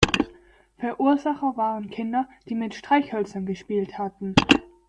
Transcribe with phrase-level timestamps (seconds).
[0.79, 4.33] Verursacher waren Kinder, die mit Streichhölzern gespielt hatten.